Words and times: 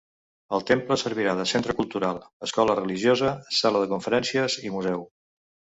El 0.57 0.63
temple 0.69 0.97
servirà 1.01 1.35
de 1.41 1.45
centre 1.51 1.75
cultural, 1.81 2.23
escola 2.49 2.79
religiosa, 2.83 3.33
sala 3.61 3.85
de 3.87 3.95
conferències 3.95 4.63
i 4.69 4.79
museu. 4.81 5.11